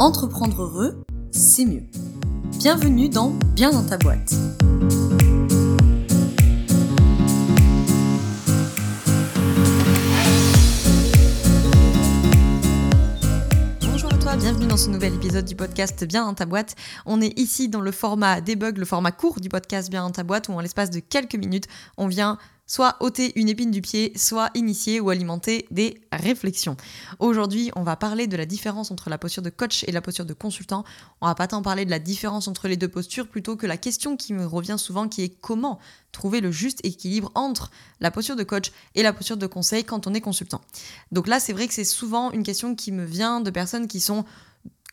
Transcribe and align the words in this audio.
Entreprendre 0.00 0.60
heureux, 0.60 1.04
c'est 1.30 1.64
mieux. 1.64 1.84
Bienvenue 2.58 3.08
dans 3.08 3.30
Bien 3.54 3.70
dans 3.70 3.84
ta 3.84 3.96
boîte. 3.96 4.34
Bonjour 13.82 14.12
à 14.12 14.18
toi, 14.18 14.34
bienvenue 14.36 14.66
dans 14.66 14.76
ce 14.76 14.90
nouvel 14.90 15.14
épisode 15.14 15.44
du 15.44 15.54
podcast 15.54 16.04
Bien 16.04 16.24
dans 16.24 16.34
ta 16.34 16.44
boîte. 16.44 16.74
On 17.06 17.20
est 17.20 17.38
ici 17.38 17.68
dans 17.68 17.80
le 17.80 17.92
format 17.92 18.40
debug, 18.40 18.78
le 18.78 18.84
format 18.84 19.12
court 19.12 19.38
du 19.40 19.48
podcast 19.48 19.90
Bien 19.90 20.02
dans 20.02 20.10
ta 20.10 20.24
boîte, 20.24 20.48
où 20.48 20.54
en 20.54 20.60
l'espace 20.60 20.90
de 20.90 20.98
quelques 20.98 21.36
minutes, 21.36 21.68
on 21.96 22.08
vient 22.08 22.38
soit 22.66 22.96
ôter 23.00 23.32
une 23.38 23.48
épine 23.48 23.70
du 23.70 23.82
pied, 23.82 24.12
soit 24.16 24.50
initier 24.54 25.00
ou 25.00 25.10
alimenter 25.10 25.66
des 25.70 26.00
réflexions. 26.12 26.76
Aujourd'hui, 27.18 27.70
on 27.76 27.82
va 27.82 27.96
parler 27.96 28.26
de 28.26 28.36
la 28.36 28.46
différence 28.46 28.90
entre 28.90 29.10
la 29.10 29.18
posture 29.18 29.42
de 29.42 29.50
coach 29.50 29.84
et 29.86 29.92
la 29.92 30.00
posture 30.00 30.24
de 30.24 30.32
consultant. 30.32 30.84
On 31.20 31.26
va 31.26 31.34
pas 31.34 31.46
tant 31.46 31.62
parler 31.62 31.84
de 31.84 31.90
la 31.90 31.98
différence 31.98 32.48
entre 32.48 32.68
les 32.68 32.76
deux 32.76 32.88
postures, 32.88 33.28
plutôt 33.28 33.56
que 33.56 33.66
la 33.66 33.76
question 33.76 34.16
qui 34.16 34.32
me 34.32 34.46
revient 34.46 34.76
souvent 34.78 35.08
qui 35.08 35.22
est 35.22 35.28
comment 35.28 35.78
trouver 36.12 36.40
le 36.40 36.50
juste 36.50 36.80
équilibre 36.84 37.30
entre 37.34 37.70
la 38.00 38.10
posture 38.10 38.36
de 38.36 38.44
coach 38.44 38.72
et 38.94 39.02
la 39.02 39.12
posture 39.12 39.36
de 39.36 39.46
conseil 39.46 39.84
quand 39.84 40.06
on 40.06 40.14
est 40.14 40.20
consultant. 40.20 40.60
Donc 41.12 41.26
là, 41.26 41.40
c'est 41.40 41.52
vrai 41.52 41.68
que 41.68 41.74
c'est 41.74 41.84
souvent 41.84 42.30
une 42.30 42.44
question 42.44 42.74
qui 42.74 42.92
me 42.92 43.04
vient 43.04 43.40
de 43.40 43.50
personnes 43.50 43.88
qui 43.88 44.00
sont 44.00 44.24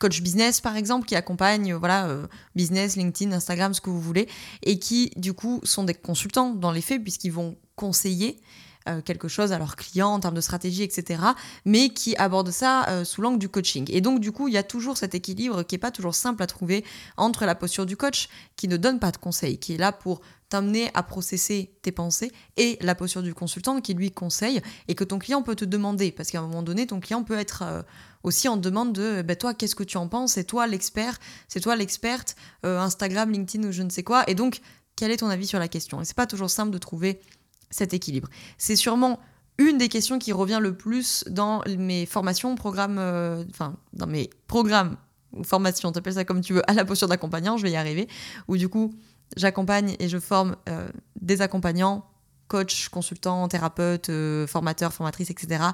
coach 0.02 0.20
business 0.20 0.60
par 0.60 0.76
exemple 0.76 1.06
qui 1.06 1.14
accompagnent 1.14 1.74
voilà 1.74 2.08
euh, 2.08 2.26
business 2.56 2.96
LinkedIn 2.96 3.30
Instagram 3.30 3.72
ce 3.72 3.80
que 3.80 3.88
vous 3.88 4.00
voulez 4.00 4.28
et 4.64 4.80
qui 4.80 5.12
du 5.14 5.32
coup 5.32 5.60
sont 5.62 5.84
des 5.84 5.94
consultants 5.94 6.54
dans 6.54 6.72
les 6.72 6.80
faits 6.80 7.00
puisqu'ils 7.00 7.30
vont 7.30 7.56
conseiller 7.76 8.40
euh, 8.88 9.00
quelque 9.00 9.28
chose 9.28 9.52
à 9.52 9.58
leurs 9.58 9.76
clients 9.76 10.12
en 10.12 10.20
termes 10.20 10.34
de 10.34 10.40
stratégie, 10.40 10.82
etc., 10.82 11.22
mais 11.64 11.90
qui 11.90 12.16
abordent 12.16 12.50
ça 12.50 12.88
euh, 12.88 13.04
sous 13.04 13.22
l'angle 13.22 13.38
du 13.38 13.48
coaching. 13.48 13.86
Et 13.90 14.00
donc, 14.00 14.20
du 14.20 14.32
coup, 14.32 14.48
il 14.48 14.54
y 14.54 14.58
a 14.58 14.62
toujours 14.62 14.96
cet 14.96 15.14
équilibre 15.14 15.62
qui 15.62 15.74
n'est 15.74 15.80
pas 15.80 15.90
toujours 15.90 16.14
simple 16.14 16.42
à 16.42 16.46
trouver 16.46 16.84
entre 17.16 17.44
la 17.44 17.54
posture 17.54 17.86
du 17.86 17.96
coach, 17.96 18.28
qui 18.56 18.68
ne 18.68 18.76
donne 18.76 18.98
pas 18.98 19.12
de 19.12 19.18
conseils, 19.18 19.58
qui 19.58 19.74
est 19.74 19.78
là 19.78 19.92
pour 19.92 20.20
t'amener 20.48 20.90
à 20.94 21.02
processer 21.02 21.72
tes 21.82 21.92
pensées, 21.92 22.32
et 22.56 22.76
la 22.80 22.94
posture 22.94 23.22
du 23.22 23.34
consultant 23.34 23.80
qui 23.80 23.94
lui 23.94 24.10
conseille, 24.10 24.60
et 24.88 24.94
que 24.94 25.04
ton 25.04 25.18
client 25.18 25.42
peut 25.42 25.54
te 25.56 25.64
demander, 25.64 26.10
parce 26.10 26.30
qu'à 26.30 26.40
un 26.40 26.42
moment 26.42 26.62
donné, 26.62 26.86
ton 26.86 27.00
client 27.00 27.22
peut 27.24 27.38
être... 27.38 27.62
Euh, 27.62 27.82
aussi 28.24 28.46
en 28.46 28.56
demande 28.56 28.92
de 28.92 29.20
ben 29.22 29.34
toi 29.34 29.52
qu'est-ce 29.52 29.74
que 29.74 29.82
tu 29.82 29.96
en 29.96 30.06
penses? 30.06 30.34
C'est 30.34 30.44
toi 30.44 30.68
l'expert 30.68 31.18
c'est 31.48 31.58
toi 31.58 31.74
l'experte 31.74 32.36
Instagram 32.62 33.32
LinkedIn 33.32 33.66
ou 33.66 33.72
je 33.72 33.82
ne 33.82 33.90
sais 33.90 34.04
quoi 34.04 34.22
et 34.30 34.36
donc 34.36 34.60
quel 34.96 35.10
est 35.10 35.18
ton 35.18 35.28
avis 35.28 35.46
sur 35.46 35.58
la 35.58 35.68
question? 35.68 36.00
Et 36.00 36.04
c'est 36.04 36.16
pas 36.16 36.26
toujours 36.26 36.50
simple 36.50 36.70
de 36.70 36.78
trouver 36.78 37.20
cet 37.72 37.94
équilibre. 37.94 38.28
C'est 38.58 38.76
sûrement 38.76 39.18
une 39.58 39.78
des 39.78 39.88
questions 39.88 40.18
qui 40.18 40.32
revient 40.32 40.60
le 40.60 40.74
plus 40.74 41.24
dans 41.28 41.62
mes 41.66 42.06
formations, 42.06 42.54
programmes, 42.54 42.98
euh, 42.98 43.44
enfin, 43.50 43.76
dans 43.92 44.06
mes 44.06 44.30
programmes 44.46 44.96
ou 45.32 45.44
formations, 45.44 45.92
t'appelles 45.92 46.14
ça 46.14 46.24
comme 46.24 46.40
tu 46.40 46.52
veux, 46.52 46.70
à 46.70 46.74
la 46.74 46.84
posture 46.84 47.08
d'accompagnant, 47.08 47.56
je 47.56 47.62
vais 47.62 47.70
y 47.70 47.76
arriver, 47.76 48.08
où 48.48 48.56
du 48.56 48.68
coup, 48.68 48.94
j'accompagne 49.36 49.96
et 49.98 50.08
je 50.08 50.18
forme 50.18 50.56
euh, 50.68 50.88
des 51.20 51.40
accompagnants, 51.40 52.04
coachs, 52.48 52.88
consultants, 52.90 53.48
thérapeutes, 53.48 54.10
euh, 54.10 54.46
formateurs, 54.46 54.92
formatrices, 54.92 55.30
etc., 55.30 55.64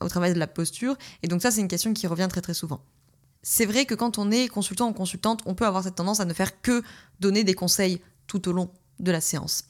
au 0.00 0.08
travail 0.08 0.34
de 0.34 0.38
la 0.38 0.48
posture. 0.48 0.96
Et 1.22 1.28
donc 1.28 1.42
ça, 1.42 1.50
c'est 1.50 1.60
une 1.60 1.68
question 1.68 1.92
qui 1.92 2.06
revient 2.06 2.28
très 2.28 2.40
très 2.40 2.54
souvent. 2.54 2.84
C'est 3.44 3.66
vrai 3.66 3.86
que 3.86 3.94
quand 3.94 4.18
on 4.18 4.30
est 4.30 4.48
consultant 4.48 4.88
ou 4.88 4.92
consultante, 4.92 5.42
on 5.46 5.54
peut 5.54 5.66
avoir 5.66 5.84
cette 5.84 5.96
tendance 5.96 6.20
à 6.20 6.24
ne 6.24 6.34
faire 6.34 6.60
que 6.60 6.82
donner 7.20 7.44
des 7.44 7.54
conseils 7.54 8.00
tout 8.26 8.48
au 8.48 8.52
long 8.52 8.70
de 9.00 9.10
la 9.10 9.20
séance 9.20 9.64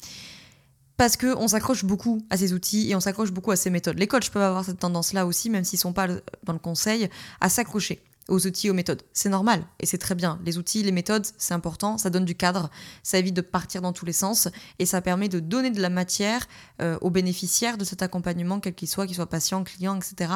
parce 0.97 1.17
qu'on 1.17 1.49
s'accroche 1.49 1.85
beaucoup 1.85 2.23
à 2.31 2.37
ces 2.37 2.53
outils 2.53 2.91
et 2.91 2.95
on 2.95 3.01
s'accroche 3.01 3.33
beaucoup 3.33 3.51
à 3.51 3.57
ces 3.57 3.71
méthodes. 3.71 3.99
Les 3.99 4.07
coachs 4.07 4.31
peuvent 4.31 4.43
avoir 4.43 4.65
cette 4.65 4.79
tendance-là 4.79 5.27
aussi, 5.27 5.51
même 5.51 5.65
s'ils 5.65 5.79
ne 5.79 5.83
sont 5.83 5.93
pas 5.93 6.07
dans 6.45 6.53
le 6.53 6.59
conseil, 6.59 7.09
à 7.41 7.49
s'accrocher 7.49 8.03
aux 8.29 8.47
outils, 8.47 8.71
aux 8.71 8.75
méthodes. 8.75 9.03
C'est 9.13 9.29
normal 9.29 9.65
et 9.81 9.87
c'est 9.87 9.99
très 9.99 10.15
bien. 10.15 10.39
Les 10.45 10.59
outils, 10.59 10.83
les 10.83 10.93
méthodes, 10.93 11.27
c'est 11.39 11.55
important, 11.55 11.99
ça 11.99 12.11
donne 12.11 12.25
du 12.25 12.35
cadre, 12.35 12.71
ça 13.03 13.19
évite 13.19 13.35
de 13.35 13.41
partir 13.41 13.83
dans 13.83 13.93
tous 13.93 14.05
les 14.05 14.13
sens 14.13 14.49
et 14.79 14.87
ça 14.87 15.01
permet 15.01 15.29
de 15.29 15.41
donner 15.41 15.71
de 15.71 15.81
la 15.81 15.91
matière 15.91 16.47
euh, 16.81 16.99
aux 17.01 17.11
bénéficiaires 17.11 17.79
de 17.79 17.85
cet 17.85 18.03
accompagnement, 18.03 18.61
quel 18.61 18.75
qu'il 18.75 18.89
soit, 18.89 19.07
qu'il 19.07 19.17
soit 19.17 19.29
patient, 19.29 19.65
client, 19.65 19.99
etc., 19.99 20.33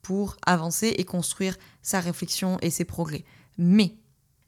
pour 0.00 0.36
avancer 0.46 0.94
et 0.98 1.04
construire 1.04 1.56
sa 1.80 2.00
réflexion 2.00 2.58
et 2.60 2.70
ses 2.70 2.84
progrès. 2.84 3.24
Mais 3.56 3.94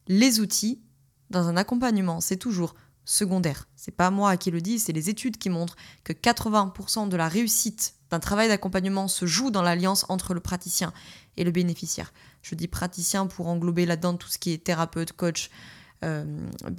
les 0.08 0.40
outils, 0.40 0.80
dans 1.30 1.46
un 1.48 1.56
accompagnement, 1.56 2.20
c'est 2.20 2.36
toujours 2.36 2.74
secondaire. 3.04 3.68
C'est 3.76 3.94
pas 3.94 4.10
moi 4.10 4.36
qui 4.36 4.50
le 4.50 4.60
dis, 4.60 4.78
c'est 4.78 4.92
les 4.92 5.10
études 5.10 5.38
qui 5.38 5.50
montrent 5.50 5.76
que 6.04 6.12
80% 6.12 7.08
de 7.08 7.16
la 7.16 7.28
réussite 7.28 7.94
d'un 8.10 8.20
travail 8.20 8.48
d'accompagnement 8.48 9.08
se 9.08 9.26
joue 9.26 9.50
dans 9.50 9.62
l'alliance 9.62 10.06
entre 10.08 10.34
le 10.34 10.40
praticien 10.40 10.92
et 11.36 11.44
le 11.44 11.50
bénéficiaire. 11.50 12.12
Je 12.42 12.54
dis 12.54 12.68
praticien 12.68 13.26
pour 13.26 13.48
englober 13.48 13.86
là-dedans 13.86 14.14
tout 14.14 14.28
ce 14.28 14.38
qui 14.38 14.52
est 14.52 14.64
thérapeute, 14.64 15.12
coach, 15.12 15.50
euh, 16.04 16.24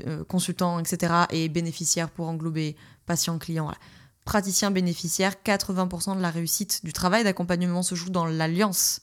euh, 0.05 0.23
consultant, 0.23 0.79
etc. 0.79 1.13
et 1.31 1.49
bénéficiaire 1.49 2.09
pour 2.09 2.27
englober 2.27 2.75
patient, 3.05 3.37
client. 3.39 3.71
Praticien, 4.23 4.71
bénéficiaire, 4.71 5.33
80% 5.43 6.15
de 6.15 6.21
la 6.21 6.31
réussite 6.31 6.83
du 6.83 6.93
travail 6.93 7.23
d'accompagnement 7.23 7.83
se 7.83 7.95
joue 7.95 8.09
dans 8.09 8.25
l'alliance 8.25 9.01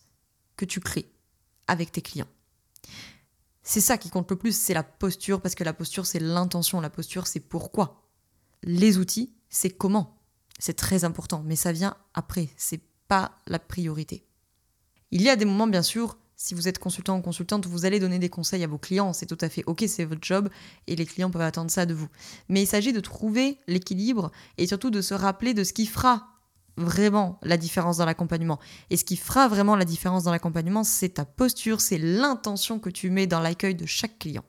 que 0.57 0.65
tu 0.65 0.81
crées 0.81 1.11
avec 1.67 1.93
tes 1.93 2.03
clients. 2.03 2.29
C'est 3.63 3.81
ça 3.81 3.97
qui 3.97 4.11
compte 4.11 4.31
le 4.31 4.37
plus, 4.37 4.57
c'est 4.57 4.75
la 4.75 4.83
posture, 4.83 5.41
parce 5.41 5.55
que 5.55 5.65
la 5.65 5.73
posture, 5.73 6.07
c'est 6.07 6.19
l'intention, 6.19 6.81
la 6.81 6.91
posture, 6.91 7.27
c'est 7.27 7.41
pourquoi. 7.41 8.09
Les 8.63 8.99
outils, 8.99 9.33
c'est 9.49 9.71
comment. 9.71 10.19
C'est 10.59 10.75
très 10.75 11.05
important, 11.05 11.43
mais 11.45 11.57
ça 11.57 11.73
vient 11.73 11.97
après, 12.15 12.49
c'est 12.57 12.81
pas 13.09 13.39
la 13.47 13.59
priorité. 13.59 14.25
Il 15.11 15.23
y 15.23 15.29
a 15.29 15.37
des 15.37 15.45
moments, 15.45 15.67
bien 15.67 15.83
sûr, 15.83 16.17
si 16.37 16.55
vous 16.55 16.67
êtes 16.67 16.81
consultant 16.81 17.19
ou 17.19 17.23
consultante, 17.23 17.67
vous 17.67 17.85
allez 17.85 18.01
donner 18.01 18.19
des 18.19 18.29
conseils 18.29 18.65
à 18.65 18.67
vos 18.67 18.79
clients, 18.79 19.13
c'est 19.13 19.27
tout 19.27 19.39
à 19.41 19.49
fait 19.49 19.63
ok, 19.67 19.85
c'est 19.87 20.05
votre 20.05 20.25
job, 20.25 20.49
et 20.89 20.97
les 20.97 21.07
clients 21.07 21.31
peuvent 21.31 21.43
attendre 21.43 21.71
ça 21.71 21.87
de 21.87 21.95
vous. 21.95 22.09
Mais 22.49 22.63
il 22.63 22.67
s'agit 22.67 22.93
de 22.93 23.01
trouver 23.01 23.59
l'équilibre 23.69 24.33
et 24.59 24.67
surtout 24.67 24.91
de 24.91 25.01
se 25.01 25.15
rappeler 25.15 25.55
de 25.55 25.63
ce 25.63 25.73
qui 25.73 25.87
fera 25.87 26.32
vraiment 26.77 27.39
la 27.43 27.57
différence 27.57 27.99
dans 27.99 28.07
l'accompagnement. 28.07 28.59
Et 28.91 28.97
ce 28.97 29.05
qui 29.05 29.17
fera 29.17 29.49
vraiment 29.49 29.77
la 29.77 29.85
différence 29.85 30.25
dans 30.25 30.33
l'accompagnement, 30.33 30.85
c'est 30.85 31.11
ta 31.11 31.25
posture, 31.25 31.81
c'est 31.81 31.99
l'intention 31.99 32.79
que 32.79 32.91
tu 32.91 33.11
mets 33.11 33.27
dans 33.27 33.41
l'accueil 33.41 33.75
de 33.75 33.87
chaque 33.87 34.19
client. 34.19 34.45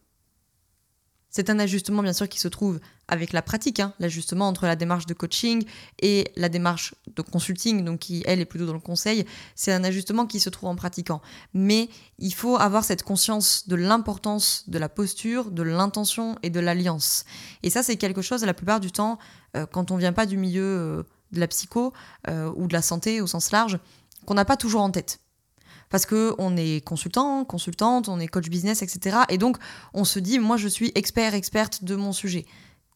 C'est 1.33 1.49
un 1.49 1.57
ajustement 1.57 2.03
bien 2.03 2.13
sûr 2.13 2.29
qui 2.29 2.39
se 2.39 2.47
trouve 2.47 2.79
avec 3.07 3.33
la 3.33 3.41
pratique, 3.41 3.79
hein, 3.79 3.95
l'ajustement 3.97 4.47
entre 4.47 4.67
la 4.67 4.75
démarche 4.75 5.07
de 5.07 5.15
coaching 5.15 5.65
et 5.99 6.31
la 6.35 6.47
démarche 6.47 6.93
de 7.07 7.23
consulting, 7.23 7.83
donc 7.83 8.01
qui 8.01 8.21
elle 8.27 8.39
est 8.39 8.45
plutôt 8.45 8.67
dans 8.67 8.73
le 8.73 8.79
conseil, 8.79 9.25
c'est 9.55 9.73
un 9.73 9.83
ajustement 9.83 10.27
qui 10.27 10.39
se 10.39 10.51
trouve 10.51 10.69
en 10.69 10.75
pratiquant. 10.75 11.23
Mais 11.55 11.89
il 12.19 12.35
faut 12.35 12.57
avoir 12.57 12.83
cette 12.83 13.01
conscience 13.01 13.67
de 13.67 13.75
l'importance 13.75 14.69
de 14.69 14.77
la 14.77 14.89
posture, 14.89 15.49
de 15.49 15.63
l'intention 15.63 16.37
et 16.43 16.51
de 16.51 16.59
l'alliance. 16.59 17.25
Et 17.63 17.71
ça 17.71 17.81
c'est 17.81 17.97
quelque 17.97 18.21
chose 18.21 18.45
la 18.45 18.53
plupart 18.53 18.79
du 18.79 18.91
temps, 18.91 19.17
euh, 19.57 19.65
quand 19.65 19.89
on 19.89 19.97
vient 19.97 20.13
pas 20.13 20.27
du 20.27 20.37
milieu... 20.37 20.63
Euh, 20.63 21.03
de 21.33 21.39
la 21.39 21.47
psycho 21.47 21.93
euh, 22.29 22.51
ou 22.55 22.67
de 22.67 22.73
la 22.73 22.81
santé 22.81 23.21
au 23.21 23.27
sens 23.27 23.51
large 23.51 23.79
qu'on 24.25 24.35
n'a 24.35 24.45
pas 24.45 24.57
toujours 24.57 24.81
en 24.81 24.91
tête. 24.91 25.19
Parce 25.89 26.05
qu'on 26.05 26.57
est 26.57 26.83
consultant, 26.83 27.45
consultante, 27.45 28.09
on 28.09 28.19
est 28.19 28.27
coach 28.27 28.49
business, 28.49 28.81
etc. 28.81 29.17
Et 29.29 29.37
donc, 29.37 29.57
on 29.93 30.05
se 30.05 30.19
dit, 30.19 30.39
moi, 30.39 30.57
je 30.57 30.67
suis 30.67 30.91
expert, 30.95 31.33
experte 31.33 31.83
de 31.83 31.95
mon 31.95 32.13
sujet. 32.13 32.45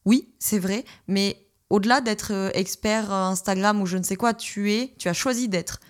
Oui, 0.04 0.32
c'est 0.38 0.58
vrai, 0.58 0.84
mais 1.06 1.46
au-delà 1.70 2.00
d'être 2.00 2.32
euh, 2.32 2.50
expert 2.54 3.12
Instagram 3.12 3.80
ou 3.80 3.86
je 3.86 3.98
ne 3.98 4.02
sais 4.02 4.16
quoi, 4.16 4.34
tu 4.34 4.72
es, 4.72 4.94
tu 4.98 5.08
as 5.08 5.12
choisi 5.12 5.48
d'être 5.48 5.80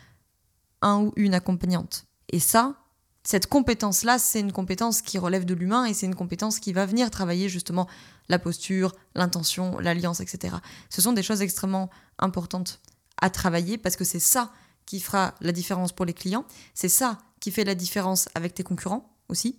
un 0.82 1.02
ou 1.02 1.12
une 1.16 1.34
accompagnante. 1.34 2.04
Et 2.30 2.40
ça, 2.40 2.74
cette 3.28 3.46
compétence-là, 3.46 4.18
c'est 4.18 4.40
une 4.40 4.52
compétence 4.52 5.02
qui 5.02 5.18
relève 5.18 5.44
de 5.44 5.52
l'humain 5.52 5.84
et 5.84 5.92
c'est 5.92 6.06
une 6.06 6.14
compétence 6.14 6.60
qui 6.60 6.72
va 6.72 6.86
venir 6.86 7.10
travailler 7.10 7.50
justement 7.50 7.86
la 8.30 8.38
posture, 8.38 8.94
l'intention, 9.14 9.78
l'alliance, 9.80 10.20
etc. 10.20 10.56
Ce 10.88 11.02
sont 11.02 11.12
des 11.12 11.22
choses 11.22 11.42
extrêmement 11.42 11.90
importantes 12.18 12.80
à 13.20 13.28
travailler 13.28 13.76
parce 13.76 13.96
que 13.96 14.04
c'est 14.04 14.18
ça 14.18 14.50
qui 14.86 14.98
fera 14.98 15.34
la 15.42 15.52
différence 15.52 15.92
pour 15.92 16.06
les 16.06 16.14
clients, 16.14 16.46
c'est 16.72 16.88
ça 16.88 17.18
qui 17.38 17.50
fait 17.50 17.64
la 17.64 17.74
différence 17.74 18.30
avec 18.34 18.54
tes 18.54 18.62
concurrents 18.62 19.14
aussi, 19.28 19.58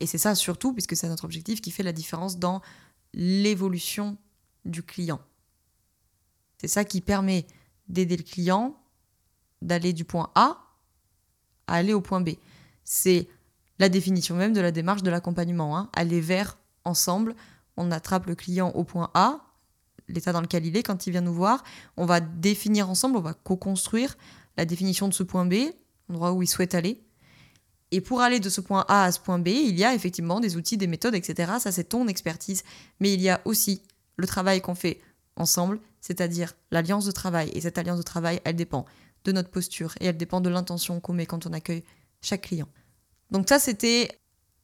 et 0.00 0.06
c'est 0.06 0.16
ça 0.16 0.34
surtout, 0.34 0.72
puisque 0.72 0.96
c'est 0.96 1.10
notre 1.10 1.26
objectif, 1.26 1.60
qui 1.60 1.72
fait 1.72 1.82
la 1.82 1.92
différence 1.92 2.38
dans 2.38 2.62
l'évolution 3.12 4.16
du 4.64 4.82
client. 4.82 5.20
C'est 6.62 6.68
ça 6.68 6.86
qui 6.86 7.02
permet 7.02 7.46
d'aider 7.88 8.16
le 8.16 8.22
client 8.22 8.74
d'aller 9.60 9.92
du 9.92 10.06
point 10.06 10.30
A 10.34 10.62
à 11.66 11.74
aller 11.74 11.92
au 11.92 12.00
point 12.00 12.22
B 12.22 12.30
c'est 12.86 13.28
la 13.78 13.90
définition 13.90 14.34
même 14.34 14.54
de 14.54 14.60
la 14.62 14.70
démarche 14.70 15.02
de 15.02 15.10
l'accompagnement. 15.10 15.76
Hein. 15.76 15.90
Aller 15.92 16.22
vers 16.22 16.56
ensemble, 16.84 17.34
on 17.76 17.90
attrape 17.90 18.26
le 18.26 18.34
client 18.34 18.70
au 18.70 18.84
point 18.84 19.10
A, 19.12 19.40
l'état 20.08 20.32
dans 20.32 20.40
lequel 20.40 20.64
il 20.64 20.76
est 20.76 20.82
quand 20.82 21.06
il 21.06 21.10
vient 21.10 21.20
nous 21.20 21.34
voir, 21.34 21.62
on 21.98 22.06
va 22.06 22.20
définir 22.20 22.88
ensemble, 22.88 23.18
on 23.18 23.20
va 23.20 23.34
co-construire 23.34 24.16
la 24.56 24.64
définition 24.64 25.08
de 25.08 25.12
ce 25.12 25.24
point 25.24 25.44
B, 25.44 25.54
l'endroit 26.08 26.32
où 26.32 26.42
il 26.42 26.46
souhaite 26.46 26.74
aller. 26.74 27.02
Et 27.90 28.00
pour 28.00 28.20
aller 28.20 28.40
de 28.40 28.48
ce 28.48 28.60
point 28.60 28.84
A 28.88 29.04
à 29.04 29.12
ce 29.12 29.20
point 29.20 29.38
B, 29.38 29.48
il 29.48 29.76
y 29.76 29.84
a 29.84 29.94
effectivement 29.94 30.40
des 30.40 30.56
outils, 30.56 30.76
des 30.76 30.86
méthodes, 30.86 31.14
etc. 31.14 31.52
Ça, 31.60 31.72
c'est 31.72 31.84
ton 31.84 32.08
expertise. 32.08 32.62
Mais 33.00 33.12
il 33.12 33.20
y 33.20 33.28
a 33.28 33.40
aussi 33.44 33.82
le 34.16 34.26
travail 34.26 34.60
qu'on 34.60 34.74
fait 34.74 35.00
ensemble, 35.36 35.80
c'est-à-dire 36.00 36.54
l'alliance 36.70 37.04
de 37.04 37.12
travail. 37.12 37.50
Et 37.52 37.60
cette 37.60 37.78
alliance 37.78 37.98
de 37.98 38.04
travail, 38.04 38.40
elle 38.44 38.56
dépend 38.56 38.86
de 39.24 39.32
notre 39.32 39.50
posture 39.50 39.94
et 40.00 40.06
elle 40.06 40.16
dépend 40.16 40.40
de 40.40 40.48
l'intention 40.48 41.00
qu'on 41.00 41.12
met 41.12 41.26
quand 41.26 41.46
on 41.46 41.52
accueille 41.52 41.84
chaque 42.26 42.42
client. 42.42 42.68
Donc 43.30 43.48
ça, 43.48 43.58
c'était 43.58 44.10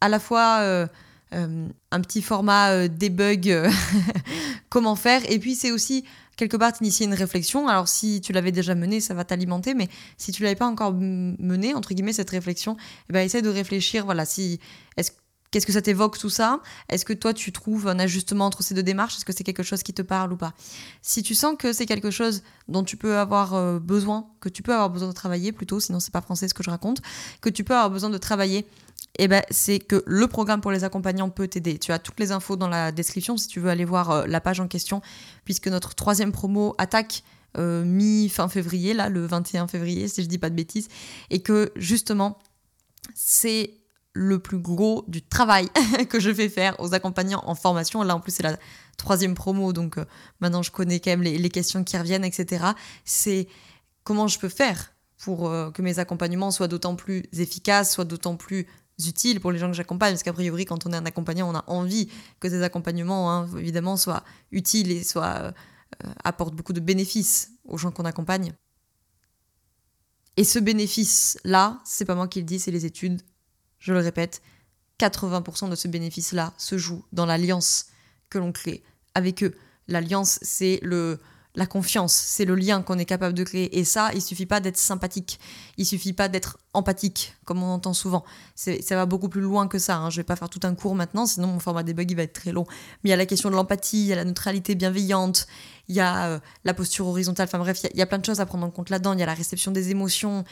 à 0.00 0.08
la 0.08 0.18
fois 0.18 0.58
euh, 0.60 0.86
euh, 1.32 1.68
un 1.90 2.00
petit 2.00 2.22
format 2.22 2.72
euh, 2.72 2.88
debug, 2.88 3.70
comment 4.68 4.96
faire, 4.96 5.22
et 5.30 5.38
puis 5.38 5.54
c'est 5.54 5.70
aussi 5.70 6.04
quelque 6.36 6.56
part 6.56 6.72
initier 6.80 7.06
une 7.06 7.14
réflexion. 7.14 7.68
Alors 7.68 7.88
si 7.88 8.20
tu 8.20 8.32
l'avais 8.32 8.52
déjà 8.52 8.74
menée, 8.74 9.00
ça 9.00 9.14
va 9.14 9.24
t'alimenter, 9.24 9.74
mais 9.74 9.88
si 10.16 10.32
tu 10.32 10.42
l'avais 10.42 10.56
pas 10.56 10.66
encore 10.66 10.92
menée, 10.92 11.74
entre 11.74 11.94
guillemets, 11.94 12.12
cette 12.12 12.30
réflexion, 12.30 12.76
eh 13.08 13.12
ben, 13.12 13.20
essaie 13.20 13.42
de 13.42 13.48
réfléchir, 13.48 14.04
voilà, 14.04 14.24
si, 14.24 14.58
est-ce 14.96 15.12
Qu'est-ce 15.52 15.66
que 15.66 15.72
ça 15.72 15.82
t'évoque 15.82 16.18
tout 16.18 16.30
ça? 16.30 16.60
Est-ce 16.88 17.04
que 17.04 17.12
toi 17.12 17.34
tu 17.34 17.52
trouves 17.52 17.86
un 17.86 17.98
ajustement 17.98 18.46
entre 18.46 18.62
ces 18.62 18.74
deux 18.74 18.82
démarches? 18.82 19.16
Est-ce 19.16 19.24
que 19.24 19.34
c'est 19.34 19.44
quelque 19.44 19.62
chose 19.62 19.82
qui 19.82 19.92
te 19.92 20.02
parle 20.02 20.32
ou 20.32 20.36
pas? 20.36 20.54
Si 21.02 21.22
tu 21.22 21.34
sens 21.34 21.56
que 21.58 21.74
c'est 21.74 21.86
quelque 21.86 22.10
chose 22.10 22.42
dont 22.68 22.82
tu 22.82 22.96
peux 22.96 23.18
avoir 23.18 23.54
euh, 23.54 23.78
besoin, 23.78 24.26
que 24.40 24.48
tu 24.48 24.62
peux 24.62 24.72
avoir 24.72 24.88
besoin 24.88 25.08
de 25.08 25.12
travailler 25.12 25.52
plutôt, 25.52 25.78
sinon 25.78 26.00
c'est 26.00 26.10
pas 26.10 26.22
français 26.22 26.48
ce 26.48 26.54
que 26.54 26.62
je 26.62 26.70
raconte, 26.70 27.02
que 27.42 27.50
tu 27.50 27.64
peux 27.64 27.74
avoir 27.74 27.90
besoin 27.90 28.08
de 28.08 28.16
travailler, 28.16 28.66
eh 29.18 29.28
ben, 29.28 29.42
c'est 29.50 29.78
que 29.78 30.02
le 30.06 30.26
programme 30.26 30.62
pour 30.62 30.72
les 30.72 30.84
accompagnants 30.84 31.28
peut 31.28 31.48
t'aider. 31.48 31.78
Tu 31.78 31.92
as 31.92 31.98
toutes 31.98 32.18
les 32.18 32.32
infos 32.32 32.56
dans 32.56 32.68
la 32.68 32.90
description 32.90 33.36
si 33.36 33.46
tu 33.46 33.60
veux 33.60 33.68
aller 33.68 33.84
voir 33.84 34.10
euh, 34.10 34.26
la 34.26 34.40
page 34.40 34.58
en 34.58 34.68
question, 34.68 35.02
puisque 35.44 35.68
notre 35.68 35.94
troisième 35.94 36.32
promo 36.32 36.74
attaque 36.78 37.22
euh, 37.58 37.84
mi-fin 37.84 38.48
février, 38.48 38.94
là, 38.94 39.10
le 39.10 39.26
21 39.26 39.68
février, 39.68 40.08
si 40.08 40.22
je 40.22 40.28
dis 40.28 40.38
pas 40.38 40.48
de 40.48 40.54
bêtises, 40.54 40.88
et 41.28 41.42
que 41.42 41.70
justement, 41.76 42.38
c'est 43.14 43.81
le 44.14 44.38
plus 44.38 44.58
gros 44.58 45.04
du 45.08 45.22
travail 45.22 45.68
que 46.08 46.20
je 46.20 46.32
fais 46.32 46.48
faire 46.48 46.78
aux 46.80 46.94
accompagnants 46.94 47.42
en 47.46 47.54
formation. 47.54 48.02
Là, 48.02 48.16
en 48.16 48.20
plus, 48.20 48.32
c'est 48.32 48.42
la 48.42 48.56
troisième 48.96 49.34
promo, 49.34 49.72
donc 49.72 49.98
euh, 49.98 50.04
maintenant, 50.40 50.62
je 50.62 50.70
connais 50.70 51.00
quand 51.00 51.10
même 51.10 51.22
les, 51.22 51.50
questions 51.50 51.82
qui 51.84 51.96
reviennent, 51.96 52.24
etc. 52.24 52.64
C'est 53.04 53.48
comment 54.04 54.28
je 54.28 54.38
peux 54.38 54.48
faire 54.48 54.92
pour 55.18 55.48
euh, 55.48 55.70
que 55.70 55.82
mes 55.82 55.98
accompagnements 55.98 56.50
soient 56.50 56.68
d'autant 56.68 56.96
plus 56.96 57.24
efficaces, 57.32 57.94
soient 57.94 58.04
d'autant 58.04 58.36
plus 58.36 58.66
utiles 59.06 59.40
pour 59.40 59.50
les 59.52 59.58
gens 59.58 59.68
que 59.68 59.76
j'accompagne. 59.76 60.12
Parce 60.12 60.22
qu'a 60.22 60.32
priori, 60.32 60.64
quand 60.64 60.86
on 60.86 60.92
est 60.92 60.96
un 60.96 61.06
accompagnant, 61.06 61.50
on 61.50 61.54
a 61.54 61.64
envie 61.66 62.08
que 62.40 62.48
ces 62.48 62.62
accompagnements, 62.62 63.32
hein, 63.32 63.48
évidemment, 63.56 63.96
soient 63.96 64.24
utiles 64.50 64.90
et 64.90 65.04
soient, 65.04 65.52
euh, 66.04 66.12
apportent 66.22 66.54
beaucoup 66.54 66.74
de 66.74 66.80
bénéfices 66.80 67.52
aux 67.64 67.78
gens 67.78 67.90
qu'on 67.90 68.04
accompagne. 68.04 68.52
Et 70.36 70.44
ce 70.44 70.58
bénéfice-là, 70.58 71.80
c'est 71.84 72.04
pas 72.04 72.14
moi 72.14 72.28
qui 72.28 72.40
le 72.40 72.46
dis, 72.46 72.58
c'est 72.58 72.70
les 72.70 72.86
études 72.86 73.20
je 73.82 73.92
le 73.92 73.98
répète, 73.98 74.42
80% 75.00 75.68
de 75.68 75.74
ce 75.74 75.88
bénéfice-là 75.88 76.54
se 76.56 76.78
joue 76.78 77.04
dans 77.12 77.26
l'alliance 77.26 77.86
que 78.30 78.38
l'on 78.38 78.52
crée 78.52 78.82
avec 79.14 79.42
eux. 79.42 79.54
L'alliance, 79.88 80.38
c'est 80.40 80.78
le 80.82 81.18
la 81.54 81.66
confiance, 81.66 82.14
c'est 82.14 82.46
le 82.46 82.54
lien 82.54 82.80
qu'on 82.82 82.98
est 82.98 83.04
capable 83.04 83.34
de 83.34 83.44
créer. 83.44 83.78
Et 83.78 83.84
ça, 83.84 84.10
il 84.14 84.22
suffit 84.22 84.46
pas 84.46 84.60
d'être 84.60 84.78
sympathique, 84.78 85.38
il 85.76 85.84
suffit 85.84 86.14
pas 86.14 86.28
d'être 86.28 86.58
empathique, 86.72 87.34
comme 87.44 87.62
on 87.62 87.66
entend 87.66 87.92
souvent. 87.92 88.24
Ça 88.54 88.96
va 88.96 89.04
beaucoup 89.04 89.28
plus 89.28 89.42
loin 89.42 89.68
que 89.68 89.78
ça. 89.78 89.98
Hein. 89.98 90.08
Je 90.08 90.16
vais 90.16 90.24
pas 90.24 90.36
faire 90.36 90.48
tout 90.48 90.60
un 90.62 90.74
cours 90.74 90.94
maintenant, 90.94 91.26
sinon 91.26 91.48
mon 91.48 91.58
format 91.58 91.82
debug 91.82 92.10
il 92.10 92.16
va 92.16 92.22
être 92.22 92.32
très 92.32 92.52
long. 92.52 92.64
Mais 93.02 93.08
il 93.08 93.10
y 93.10 93.12
a 93.12 93.16
la 93.16 93.26
question 93.26 93.50
de 93.50 93.54
l'empathie, 93.54 94.02
il 94.02 94.06
y 94.06 94.12
a 94.14 94.16
la 94.16 94.24
neutralité 94.24 94.74
bienveillante, 94.74 95.46
il 95.88 95.96
y 95.96 96.00
a 96.00 96.28
euh, 96.28 96.38
la 96.64 96.72
posture 96.72 97.06
horizontale. 97.06 97.48
Enfin 97.48 97.58
bref, 97.58 97.82
il 97.92 97.98
y, 97.98 98.02
a 98.02 98.06
plein 98.06 98.18
de 98.18 98.24
choses 98.24 98.40
à 98.40 98.46
prendre 98.46 98.64
en 98.64 98.70
compte 98.70 98.88
là-dedans. 98.88 99.12
Il 99.12 99.20
y 99.20 99.22
a 99.22 99.26
la 99.26 99.34
réception 99.34 99.72
des 99.72 99.90
émotions 99.90 100.44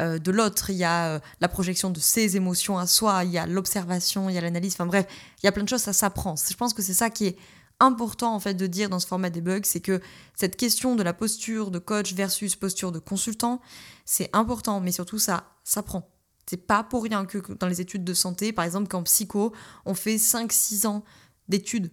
euh, 0.00 0.18
de 0.18 0.30
l'autre, 0.30 0.70
il 0.70 0.76
y 0.76 0.84
a 0.84 1.08
euh, 1.08 1.18
la 1.42 1.48
projection 1.48 1.90
de 1.90 2.00
ses 2.00 2.36
émotions 2.36 2.78
à 2.78 2.86
soi, 2.86 3.24
il 3.24 3.30
y 3.30 3.38
a 3.38 3.46
l'observation, 3.46 4.30
il 4.30 4.34
y 4.34 4.38
a 4.38 4.40
l'analyse. 4.40 4.72
Enfin 4.72 4.86
bref, 4.86 5.06
il 5.42 5.46
y 5.46 5.48
a 5.48 5.52
plein 5.52 5.64
de 5.64 5.68
choses, 5.68 5.82
ça 5.82 5.92
s'apprend. 5.92 6.34
Je 6.36 6.56
pense 6.56 6.72
que 6.72 6.80
c'est 6.80 6.94
ça 6.94 7.10
qui 7.10 7.26
est 7.26 7.36
important 7.80 8.34
en 8.34 8.40
fait 8.40 8.54
de 8.54 8.66
dire 8.66 8.88
dans 8.88 8.98
ce 8.98 9.06
format 9.06 9.30
debug, 9.30 9.64
c'est 9.64 9.80
que 9.80 10.00
cette 10.34 10.56
question 10.56 10.96
de 10.96 11.02
la 11.02 11.12
posture 11.12 11.70
de 11.70 11.78
coach 11.78 12.14
versus 12.14 12.56
posture 12.56 12.92
de 12.92 12.98
consultant, 12.98 13.60
c'est 14.04 14.30
important, 14.32 14.80
mais 14.80 14.92
surtout 14.92 15.18
ça 15.18 15.52
s'apprend. 15.64 16.10
C'est 16.48 16.56
pas 16.56 16.84
pour 16.84 17.02
rien 17.02 17.26
que 17.26 17.38
dans 17.54 17.66
les 17.66 17.80
études 17.80 18.04
de 18.04 18.14
santé, 18.14 18.52
par 18.52 18.64
exemple 18.64 18.88
qu'en 18.88 19.02
psycho, 19.02 19.52
on 19.84 19.94
fait 19.94 20.16
5-6 20.16 20.86
ans 20.86 21.04
d'études. 21.48 21.90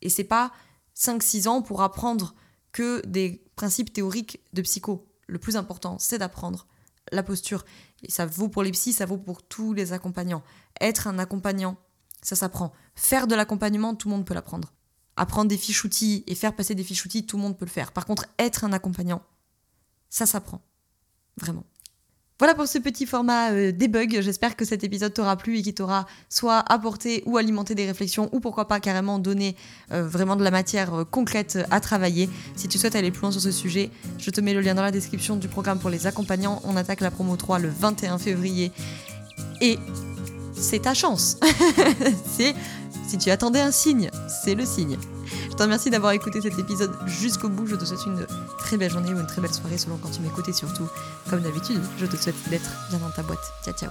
Et 0.00 0.08
c'est 0.08 0.24
pas 0.24 0.52
5-6 0.96 1.48
ans 1.48 1.62
pour 1.62 1.82
apprendre 1.82 2.34
que 2.72 3.04
des 3.06 3.44
principes 3.56 3.92
théoriques 3.92 4.40
de 4.52 4.62
psycho. 4.62 5.06
Le 5.26 5.38
plus 5.38 5.56
important, 5.56 5.98
c'est 5.98 6.18
d'apprendre 6.18 6.66
la 7.12 7.22
posture. 7.22 7.64
Et 8.02 8.10
ça 8.10 8.24
vaut 8.24 8.48
pour 8.48 8.62
les 8.62 8.70
psys, 8.72 8.94
ça 8.94 9.06
vaut 9.06 9.18
pour 9.18 9.42
tous 9.42 9.74
les 9.74 9.92
accompagnants. 9.92 10.42
Être 10.80 11.06
un 11.06 11.18
accompagnant, 11.18 11.76
ça 12.22 12.36
s'apprend. 12.36 12.72
Faire 12.94 13.26
de 13.26 13.34
l'accompagnement, 13.34 13.94
tout 13.94 14.08
le 14.08 14.14
monde 14.14 14.24
peut 14.24 14.34
l'apprendre 14.34 14.72
apprendre 15.16 15.48
des 15.48 15.58
fiches 15.58 15.84
outils 15.84 16.24
et 16.26 16.34
faire 16.34 16.54
passer 16.54 16.74
des 16.74 16.84
fiches 16.84 17.04
outils, 17.04 17.26
tout 17.26 17.36
le 17.36 17.42
monde 17.42 17.56
peut 17.56 17.64
le 17.64 17.70
faire. 17.70 17.92
Par 17.92 18.06
contre, 18.06 18.26
être 18.38 18.64
un 18.64 18.72
accompagnant, 18.72 19.22
ça 20.08 20.26
s'apprend. 20.26 20.60
Vraiment. 21.36 21.64
Voilà 22.40 22.54
pour 22.54 22.66
ce 22.66 22.78
petit 22.78 23.04
format 23.04 23.52
euh. 23.52 23.70
J'espère 24.22 24.56
que 24.56 24.64
cet 24.64 24.82
épisode 24.82 25.12
t'aura 25.12 25.36
plu 25.36 25.58
et 25.58 25.62
qu'il 25.62 25.74
t'aura 25.74 26.06
soit 26.30 26.60
apporté 26.72 27.22
ou 27.26 27.36
alimenté 27.36 27.74
des 27.74 27.84
réflexions 27.84 28.30
ou 28.32 28.40
pourquoi 28.40 28.66
pas 28.66 28.80
carrément 28.80 29.18
donné 29.18 29.56
euh, 29.92 30.08
vraiment 30.08 30.36
de 30.36 30.42
la 30.42 30.50
matière 30.50 30.94
euh, 30.94 31.04
concrète 31.04 31.58
à 31.70 31.80
travailler. 31.80 32.30
Si 32.56 32.66
tu 32.66 32.78
souhaites 32.78 32.96
aller 32.96 33.10
plus 33.10 33.20
loin 33.20 33.30
sur 33.30 33.42
ce 33.42 33.52
sujet, 33.52 33.90
je 34.16 34.30
te 34.30 34.40
mets 34.40 34.54
le 34.54 34.62
lien 34.62 34.74
dans 34.74 34.80
la 34.80 34.90
description 34.90 35.36
du 35.36 35.48
programme 35.48 35.78
pour 35.78 35.90
les 35.90 36.06
accompagnants. 36.06 36.62
On 36.64 36.76
attaque 36.76 37.02
la 37.02 37.10
promo 37.10 37.36
3 37.36 37.58
le 37.58 37.68
21 37.68 38.16
février 38.16 38.72
et 39.60 39.78
c'est 40.54 40.80
ta 40.80 40.94
chance. 40.94 41.36
si 43.10 43.18
tu 43.18 43.30
attendais 43.30 43.60
un 43.60 43.72
signe, 43.72 44.08
c'est 44.28 44.54
le 44.54 44.64
signe. 44.64 44.96
Je 45.50 45.56
te 45.56 45.62
remercie 45.62 45.90
d'avoir 45.90 46.12
écouté 46.12 46.40
cet 46.40 46.56
épisode 46.60 46.92
jusqu'au 47.06 47.48
bout. 47.48 47.66
Je 47.66 47.74
te 47.74 47.84
souhaite 47.84 48.06
une 48.06 48.24
très 48.58 48.76
belle 48.76 48.90
journée 48.90 49.12
ou 49.12 49.18
une 49.18 49.26
très 49.26 49.42
belle 49.42 49.52
soirée 49.52 49.78
selon 49.78 49.96
quand 49.96 50.10
tu 50.10 50.20
m'écoutes 50.20 50.48
et 50.48 50.52
surtout, 50.52 50.88
comme 51.28 51.40
d'habitude, 51.40 51.80
je 51.98 52.06
te 52.06 52.16
souhaite 52.16 52.36
d'être 52.50 52.70
bien 52.88 53.00
dans 53.00 53.10
ta 53.10 53.24
boîte. 53.24 53.52
Ciao 53.64 53.74
ciao 53.74 53.90